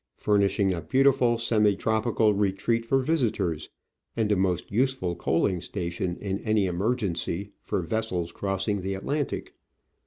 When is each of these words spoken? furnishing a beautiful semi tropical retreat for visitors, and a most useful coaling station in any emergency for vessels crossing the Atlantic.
furnishing 0.17 0.73
a 0.73 0.81
beautiful 0.81 1.37
semi 1.37 1.75
tropical 1.75 2.33
retreat 2.33 2.87
for 2.87 2.97
visitors, 2.97 3.69
and 4.17 4.31
a 4.31 4.35
most 4.35 4.71
useful 4.71 5.15
coaling 5.15 5.61
station 5.61 6.17
in 6.17 6.39
any 6.39 6.65
emergency 6.65 7.51
for 7.61 7.83
vessels 7.83 8.31
crossing 8.31 8.81
the 8.81 8.95
Atlantic. 8.95 9.53